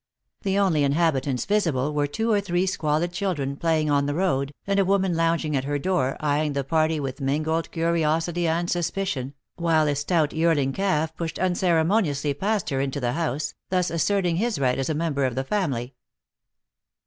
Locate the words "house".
13.13-13.53